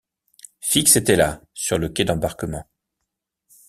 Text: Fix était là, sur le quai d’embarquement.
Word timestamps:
Fix 0.61 0.95
était 0.95 1.15
là, 1.15 1.43
sur 1.53 1.77
le 1.77 1.87
quai 1.87 2.05
d’embarquement. 2.05 2.65